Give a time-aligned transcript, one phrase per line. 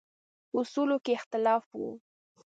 [0.57, 1.81] اصولو کې اختلاف و.